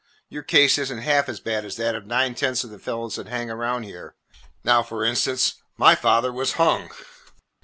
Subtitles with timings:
[0.29, 3.17] Your case is n't half as bad as that of nine tenths of the fellows
[3.17, 4.15] that hang around here.
[4.63, 6.89] Now, for instance, my father was hung."